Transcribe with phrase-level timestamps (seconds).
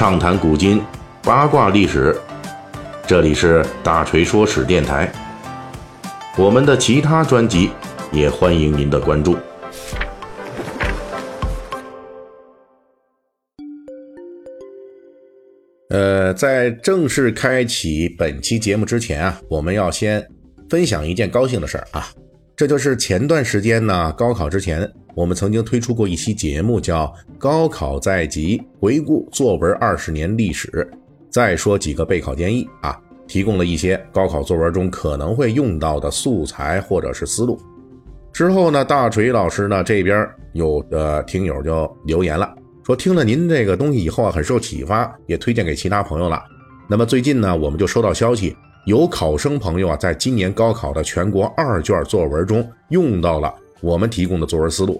[0.00, 0.82] 畅谈古今，
[1.22, 2.18] 八卦历史。
[3.06, 5.12] 这里是大锤说史电台。
[6.38, 7.70] 我们的其他专辑
[8.10, 9.36] 也欢迎您的关注。
[15.90, 20.26] 呃，在正式开启本期节目之前啊，我们要先
[20.70, 22.08] 分享一件高兴的事儿啊，
[22.56, 24.90] 这就是前段时间呢，高考之前，
[25.20, 27.04] 我们曾经推出过一期节目，叫
[27.38, 30.68] 《高考在即：回顾作文二十年历史》，
[31.28, 37.60] 再说几个备考建议啊，提供了一些高考作文中可能会用到的素材或者是思路。
[38.32, 42.54] 之后呢，大锤老师呢这边有的听友就留言了。
[42.82, 46.42] 说听了您这个东西以后啊，很受启发，也推荐给其他朋友了。
[46.88, 48.56] 那么最近呢，我们就收到消息，
[48.86, 54.98] 有考生朋友啊，在今年高考的全国二卷作文中用到了我们提供的作文思路。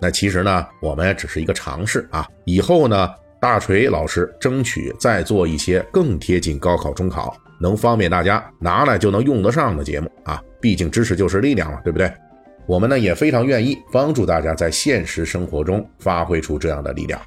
[0.00, 2.26] 那其实呢，我们也只是一个尝试啊。
[2.44, 10.42] 以后呢，大锤老师争取再做一些更贴近高考中考，能方便大家拿来就能用得上的节目啊。
[10.60, 12.12] 毕竟知识就是力量嘛，对不对？
[12.66, 17.20] 我们呢也非常愿意帮助大家在现实生活中发挥出这样的力量。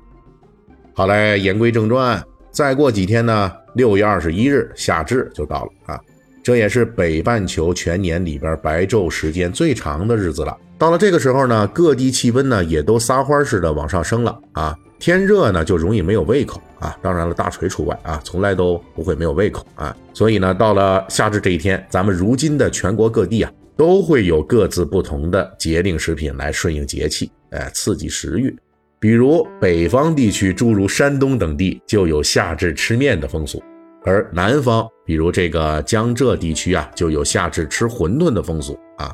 [0.93, 5.99] 好嘞，言归正传，再过几天呢，六月二十一日夏至就到了啊，
[6.43, 10.55] 这也是北半球全年里边白昼时间最长的日子了。
[10.81, 19.95] 到了这个时候呢，各地气温呢也都撒欢似的往上升了啊，天热呢就容易没有胃口啊，当然了，大锤除外啊，从来都不会没有胃口啊。
[20.11, 23.51] 所以呢，到了夏至这一天，咱们如今的全国各地啊。
[23.77, 28.55] 都会有各自不同的节令食品来顺应节气，哎，刺激食欲。
[28.99, 33.59] 比如北方地区，诸如山东等地，就有夏至吃面的风俗；
[34.03, 39.11] 而南方，比如这个江浙地区啊，就有夏至吃馄饨的风俗啊。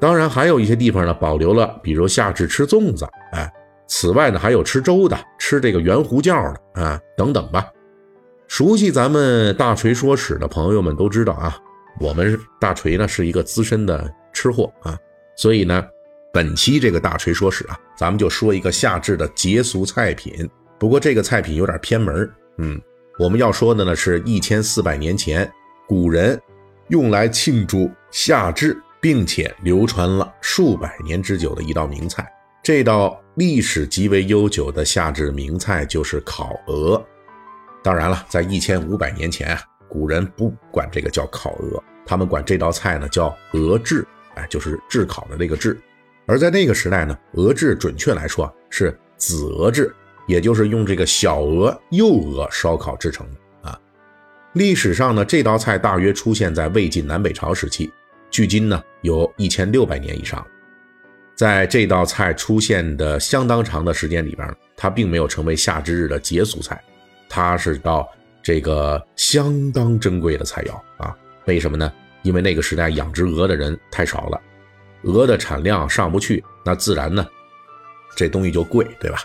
[0.00, 3.52] 当然，还有一些地方呢，保留了，比如夏至吃粽子，哎，
[3.86, 6.34] 此外呢，还有吃粥的，吃这个圆胡椒
[6.74, 7.66] 的啊，等等吧。
[8.48, 11.56] 熟悉咱们大锤说史的朋友们都知道啊。
[12.00, 14.96] 我们大锤呢是一个资深的吃货啊，
[15.36, 15.84] 所以呢，
[16.32, 20.48] 本期这个大锤说史啊，咱们就说一个夏至的节俗菜品。
[20.78, 22.80] 不过这个菜品有点偏门嗯，
[23.18, 25.50] 我们要说的呢是一千四百年前
[25.86, 26.40] 古人
[26.88, 32.30] 用来庆祝夏至，并且流传了数百年之久的一道名菜。
[32.62, 37.02] 这道历史极为悠久的夏至名菜就是烤鹅。
[37.82, 41.82] 当然了，在一千五百年前啊，古人不管这个叫烤鹅。
[42.04, 45.80] 他们管这道菜呢叫鹅炙，哎，就是炙烤的那个炙。
[46.26, 49.94] 而在那个时代呢，鹅炙准确来说是子鹅炙，
[50.26, 53.80] 也就是用这个小鹅、幼鹅烧烤制成的啊。
[54.52, 57.90] 历史上呢，这道菜大约出现在魏晋南北朝时期，
[58.30, 60.46] 距今呢有一千六百年以上。
[61.34, 66.78] 在这道菜出现的相当长的时间里边，它并没有成为夏至日的节俗菜，
[67.30, 68.06] 它是道
[68.42, 71.16] 这个相当珍贵的菜肴啊。
[71.46, 71.90] 为什么呢？
[72.22, 74.38] 因为那个时代养殖鹅的人太少了，
[75.04, 77.26] 鹅的产量上不去，那自然呢，
[78.14, 79.18] 这东西就贵，对吧？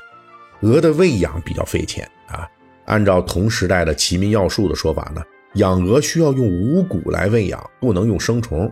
[0.61, 2.47] 鹅的喂养比较费钱啊。
[2.85, 5.22] 按照同时代的《齐民要术》的说法呢，
[5.55, 8.72] 养鹅需要用五谷来喂养，不能用生虫。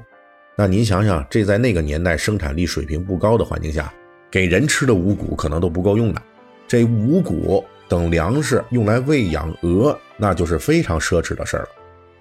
[0.55, 3.91] 那您想想，这在那个年代生产力水平不高的环境下，
[4.29, 6.21] 给人吃的五谷可能都不够用的。
[6.67, 11.69] 这五谷等粮食用来喂养鹅，那就是非常奢侈的事儿了。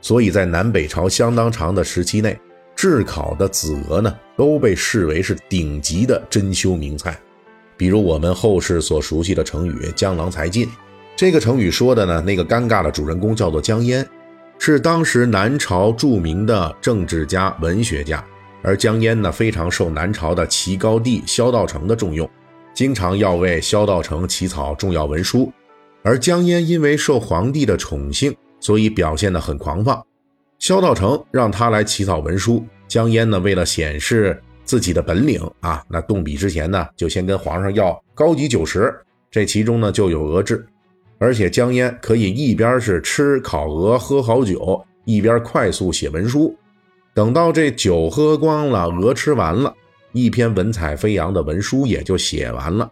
[0.01, 2.39] 所以在南北朝相当长的时期内，
[2.75, 7.19] 炙烤的子鹅呢，都被视为是顶级的珍馐名菜。
[7.77, 10.67] 比如我们后世所熟悉的成语“江郎才尽”，
[11.15, 14.07] 这个成语说的呢，那个尴尬的主人公叫做江淹，
[14.65, 18.25] 是当时南朝著名的政治家、文学家。
[18.63, 22.31] 而江淹呢，非常受南朝的齐高帝萧道成的重用，
[22.73, 25.53] 经常要为萧道成起草重要文书。
[26.05, 28.33] 而江淹因为受皇帝的宠幸。
[28.61, 30.01] 所以表现得很狂放，
[30.61, 38.95] 萧道成让他来起草文书，江淹呢为了显示自己的本领啊，那动笔之前呢就先跟皇上要高级酒食，
[39.33, 40.65] 这其中呢就有鹅制，
[41.23, 46.53] 而且江淹可以一边是吃烤鹅喝好酒，一边快速写文书，
[47.15, 49.73] 等到这酒喝光了，鹅吃完了，
[50.11, 52.91] 一篇文采飞扬的文书也就写完了，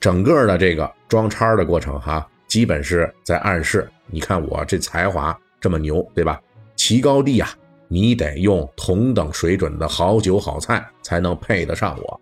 [0.00, 2.26] 整个的这个装叉的过程哈。
[2.48, 6.40] 基本是在暗示，你看我这才华这么牛，对吧？
[6.74, 7.50] 齐高帝啊，
[7.86, 12.20] 你得用同等水准的好酒好菜才能配得上我。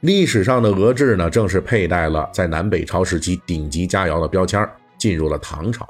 [0.00, 4.64] 历史上的鹅制呢，正是佩戴了在南北朝时期顶级佳肴的标签，
[4.96, 5.88] 进入了唐朝。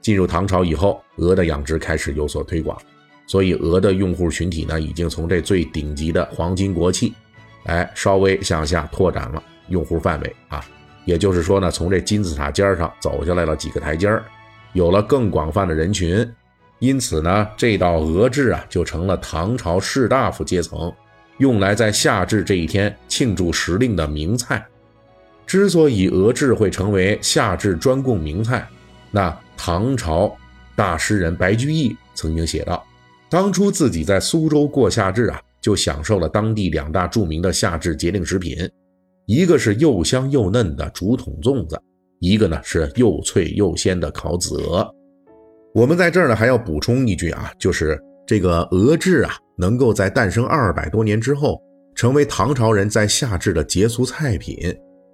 [0.00, 2.78] 进入唐朝以后，鹅的养殖开始有所推广，
[3.26, 7.12] 所以鹅的用户群体呢，已经从这最顶级的黄金国器，
[7.64, 10.64] 哎，稍微向下拓展了用户范围啊。
[11.04, 14.24] 也就是说呢，从这金字塔尖上走下来了几个台阶儿，
[14.72, 16.26] 有了更广泛的人群。
[16.78, 20.90] 因此呢，这道鹅制啊，就成了唐朝士大夫阶层
[21.38, 24.64] 用来在夏至这一天庆祝时令的名菜。
[25.46, 28.66] 之所以鹅制会成为夏至专供名菜，
[29.10, 30.34] 那唐朝
[30.74, 32.82] 大诗人白居易曾经写道
[33.28, 38.56] ：“当初自己在苏州过夏至啊，就享受了当地两大著名的夏至节令食品，
[39.26, 41.78] 一个是又香又嫩的竹筒粽子，
[42.20, 44.90] 一个呢是又脆又鲜的烤子鹅。”
[45.74, 51.60] 我们在这儿呢还要补充一句啊，就是这个鹅制啊，能够在诞生二百多年之后，
[51.94, 54.56] 成为唐朝人在夏至的节俗菜品。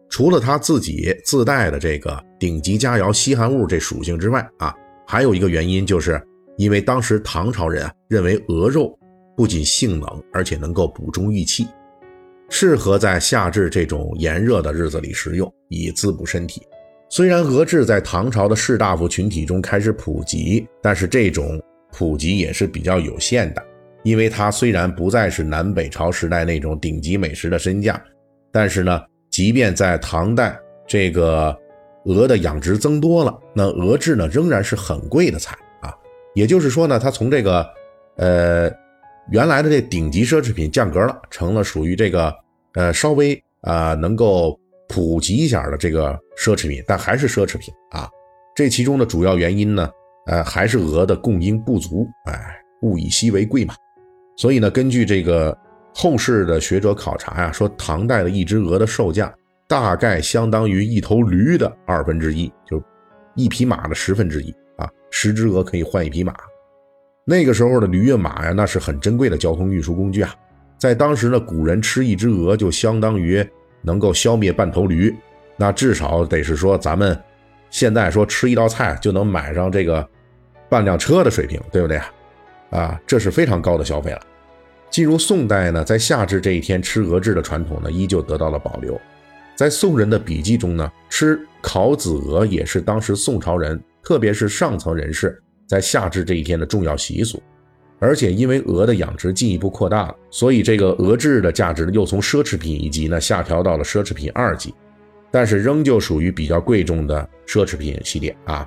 [0.09, 4.75] 除了它自己自带的这个顶级佳肴稀罕物这属性之外啊，
[5.07, 6.21] 还有一个原因，就是
[6.57, 8.93] 因为当时唐朝人啊认为鹅肉
[9.37, 11.67] 不仅性冷，而且能够补中益气，
[12.49, 16.61] 适合在夏至这种炎热的日子里食用，以滋补身体。
[17.09, 21.61] 虽然鹅制在唐朝的士大夫群体中开始普及，但是这种
[21.93, 23.63] 普及也是比较有限的，
[24.03, 28.03] 因为它虽然不再是南北朝时代那种顶级美食的身价，
[28.53, 29.03] 但是呢。
[29.31, 30.59] 即便在唐代，
[30.89, 31.57] 这个
[32.05, 35.95] 鹅的养殖增多了，那鹅制呢仍然是很贵的菜啊。
[36.35, 37.65] 也就是说呢，它从这个
[38.17, 38.69] 呃
[39.31, 42.35] 原来的这顶级奢侈品降格了，成了属于这个
[42.75, 44.59] 呃稍微啊能够
[44.89, 48.11] 普及一下的这个奢侈品，但还是奢侈品啊。
[48.57, 49.89] 这其中的主要原因呢，
[50.31, 53.75] 呃还是鹅的供应不足，哎，物以稀为贵嘛。
[54.37, 55.55] 所以呢，根据这个。
[55.93, 59.35] 后世的学者考察呀，说唐代的一只鹅的售价
[59.67, 62.81] 大概相当于一头驴的二分之一，就
[63.35, 64.89] 一匹马的十分之一啊。
[65.11, 66.33] 十只鹅可以换一匹马。
[67.25, 70.33] 那个时候的驴跃马呀，那是很珍贵的交通运输工具啊。
[70.79, 73.45] 在当时呢，古人吃一只鹅就相当于
[73.83, 75.13] 能够消灭半头驴，
[75.57, 77.21] 那至少得是说咱们
[77.69, 80.09] 现在说吃一道菜就能买上这个
[80.71, 82.13] 半辆车的水平，对不对啊？
[82.71, 84.21] 啊，这是非常高的消费了。
[84.89, 88.99] 进入宋代呢，在夏至这一天吃鹅制的传统呢，依旧得到了保留。
[89.57, 97.43] 在宋人的笔记中呢，吃烤子鹅也是当时宋朝人，特别是上层人士在夏至这一天的重要习俗。
[97.99, 104.75] 而且因为鹅的养殖进一步扩大了，所以这个鹅制的价值又从奢侈品一级呢下调到了奢侈品二级，
[105.31, 108.67] 但是仍旧属于比较贵重的奢侈品系列啊，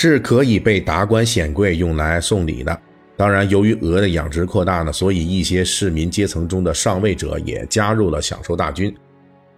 [0.00, 2.80] 是可以被达官显贵用来送礼的。
[3.16, 8.94] 当然，由于鹅的养殖扩大呢，所以一些市民阶层中的上位者也加入了享受大军。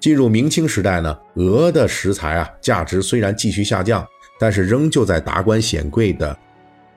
[0.00, 4.02] 进入明清时代呢，鹅的食材啊价值虽然继续下降，
[4.38, 6.38] 但是仍旧在达官显贵的，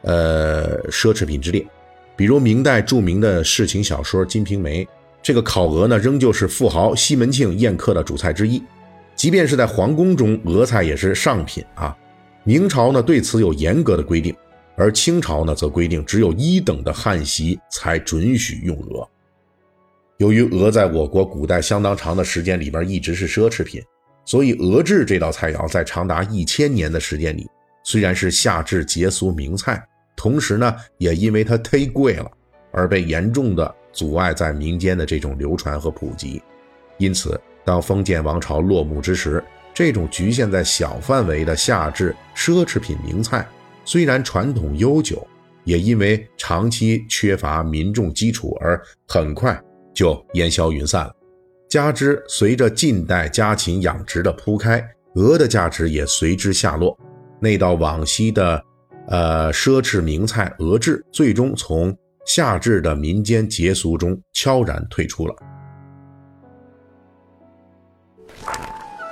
[0.03, 1.67] 呃奢侈品之列。
[2.15, 4.85] 比如明代著名的世情小说《金瓶梅》，
[5.21, 8.63] 这个烤鹅呢，仍旧是富豪西门庆宴客的主菜之一。
[9.17, 11.93] 即便是在皇宫中，鹅菜也是上品啊。
[12.43, 14.35] 明朝呢对此有严格的规定。
[14.75, 19.07] 而清朝呢，则规定只有一等的汉席才准许用鹅。
[20.17, 23.79] 由于鹅在我国古代相当长的时间里边一直是奢侈品，
[24.25, 27.47] 所以鹅制这道菜肴在长达一千年的时间里，
[27.83, 29.79] 虽然是夏至节俗名菜，
[30.15, 32.31] 同时呢，也因为它忒贵了，
[32.71, 36.41] 而被严重的阻碍在民间的这种流传和普及。
[36.97, 39.43] 因此，当封建王朝落幕之时，
[39.73, 43.47] 这种局限在小范围的夏至奢侈品名菜。
[43.85, 45.25] 虽然传统悠久，
[45.63, 49.59] 也因为长期缺乏民众基础而很快
[49.93, 51.13] 就烟消云散了。
[51.69, 56.97] 加之随着近代家禽养殖的铺开，鹅的价值也随之下落。
[57.39, 58.63] 那道往昔的，
[59.07, 61.93] 呃奢侈名菜鹅制，最终从
[62.25, 65.35] 夏至的民间节俗中悄然退出了。